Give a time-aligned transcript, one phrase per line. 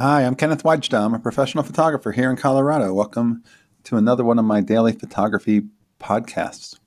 [0.00, 1.04] Hi, I'm Kenneth Weidstad.
[1.04, 2.94] I'm a professional photographer here in Colorado.
[2.94, 3.44] Welcome
[3.84, 5.64] to another one of my daily photography
[6.00, 6.78] podcasts.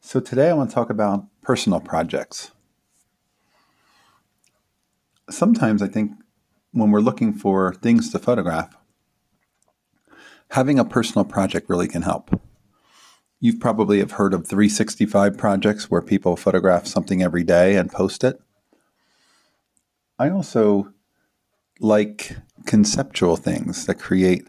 [0.00, 2.52] So, today I want to talk about personal projects.
[5.28, 6.12] Sometimes I think
[6.72, 8.74] when we're looking for things to photograph,
[10.52, 12.40] having a personal project really can help.
[13.38, 18.24] You've probably have heard of 365 projects where people photograph something every day and post
[18.24, 18.40] it.
[20.18, 20.94] I also
[21.80, 24.46] like conceptual things that create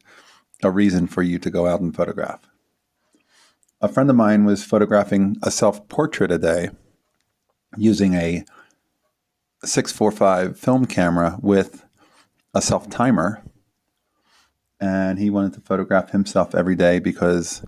[0.64, 2.42] a reason for you to go out and photograph.
[3.82, 6.70] A friend of mine was photographing a self portrait a day
[7.78, 8.44] using a
[9.64, 11.86] 645 film camera with
[12.54, 13.44] a self timer.
[14.82, 17.64] And he wanted to photograph himself every day because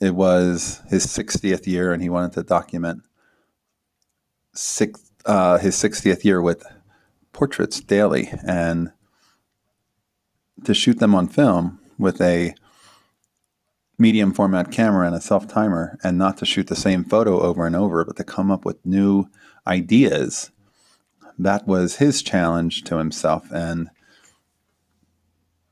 [0.00, 3.02] it was his 60th year and he wanted to document
[4.52, 6.64] six, uh, his 60th year with
[7.32, 8.92] portraits daily and
[10.64, 12.54] to shoot them on film with a
[13.98, 17.66] medium format camera and a self timer and not to shoot the same photo over
[17.66, 19.26] and over, but to come up with new
[19.66, 20.50] ideas.
[21.38, 23.50] That was his challenge to himself.
[23.50, 23.90] And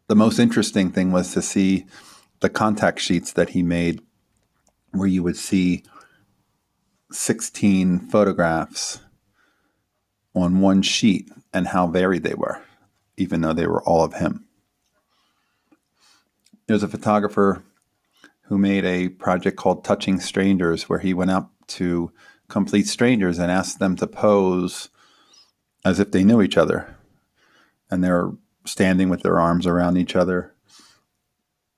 [0.07, 1.87] the most interesting thing was to see
[2.41, 4.01] the contact sheets that he made,
[4.93, 5.85] where you would see
[7.13, 9.01] 16 photographs
[10.35, 12.63] on one sheet and how varied they were,
[13.17, 14.45] even though they were all of him.
[16.67, 17.65] There's a photographer
[18.43, 22.13] who made a project called Touching Strangers, where he went up to
[22.49, 24.89] complete strangers and asked them to pose
[25.85, 26.97] as if they knew each other.
[27.91, 28.31] And they're
[28.67, 30.55] standing with their arms around each other.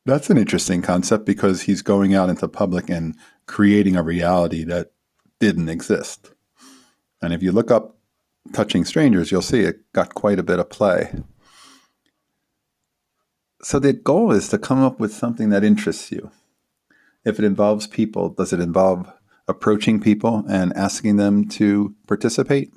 [0.05, 4.93] That's an interesting concept because he's going out into public and creating a reality that
[5.39, 6.33] didn't exist.
[7.21, 7.97] And if you look up
[8.53, 11.13] Touching Strangers, you'll see it got quite a bit of play.
[13.63, 16.31] So the goal is to come up with something that interests you.
[17.25, 19.11] If it involves people, does it involve
[19.47, 22.73] approaching people and asking them to participate?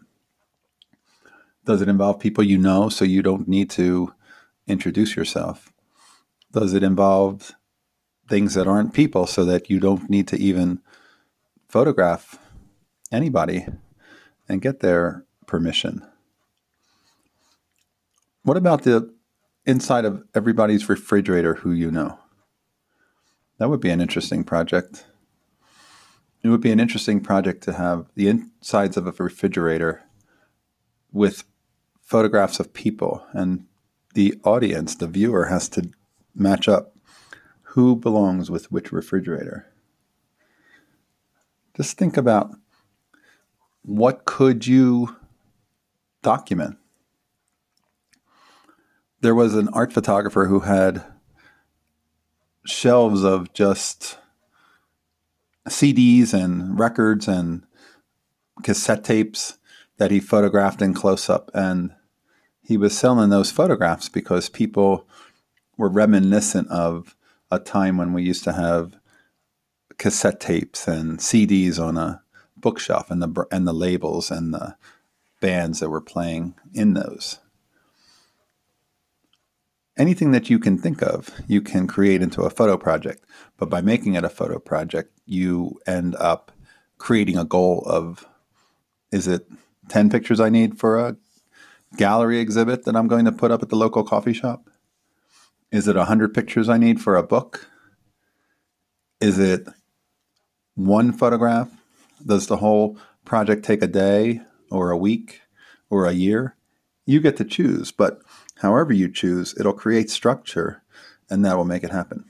[1.66, 4.14] Does it involve people you know so you don't need to
[4.68, 5.74] introduce yourself?
[6.52, 7.54] Does it involve
[8.30, 10.80] things that aren't people so that you don't need to even
[11.68, 12.40] photograph
[13.12, 13.66] anybody
[14.48, 16.06] and get their permission.
[18.44, 19.14] What about the
[19.66, 22.20] inside of everybody's refrigerator who you know?
[23.58, 25.06] That would be an interesting project.
[26.44, 30.04] It would be an interesting project to have the insides of a refrigerator
[31.12, 31.44] with
[32.02, 33.66] photographs of people, and
[34.14, 35.90] the audience, the viewer, has to
[36.36, 36.96] match up
[37.70, 39.66] who belongs with which refrigerator.
[41.76, 42.52] Just think about
[43.82, 45.16] what could you
[46.26, 46.78] document.
[49.22, 51.04] There was an art photographer who had
[52.66, 54.18] shelves of just
[55.70, 57.64] CDs and records and
[58.64, 59.60] cassette tapes
[59.98, 61.52] that he photographed in close up.
[61.54, 61.94] And
[62.64, 65.08] he was selling those photographs because people
[65.78, 67.16] were reminiscent of
[67.52, 68.98] a time when we used to have
[70.00, 72.24] cassette tapes and CDs on a
[72.58, 74.76] bookshelf and the and the labels and the
[75.46, 77.38] bands that were playing in those.
[79.96, 83.24] Anything that you can think of, you can create into a photo project.
[83.56, 86.52] But by making it a photo project, you end up
[86.98, 88.26] creating a goal of
[89.12, 89.46] is it
[89.90, 91.16] 10 pictures I need for a
[91.96, 94.68] gallery exhibit that I'm going to put up at the local coffee shop?
[95.72, 97.70] Is it 100 pictures I need for a book?
[99.22, 99.68] Is it
[100.74, 101.70] one photograph?
[102.26, 104.42] Does the whole project take a day
[104.72, 105.42] or a week
[105.90, 106.56] or a year,
[107.06, 107.92] you get to choose.
[107.92, 108.22] But
[108.62, 110.84] however you choose, it'll create structure
[111.30, 112.26] and that will make it happen.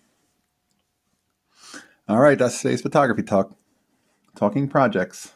[2.08, 3.56] All right, that's today's photography talk.
[4.36, 5.34] Talking projects.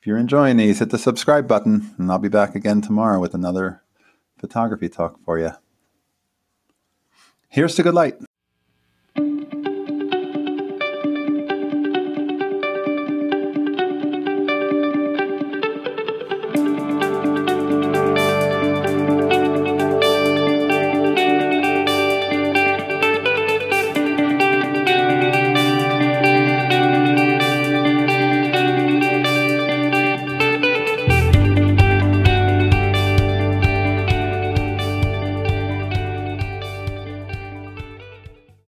[0.00, 3.34] If you're enjoying these, hit the subscribe button, and I'll be back again tomorrow with
[3.34, 3.82] another
[4.38, 5.52] photography talk for you.
[7.48, 8.18] Here's to good light.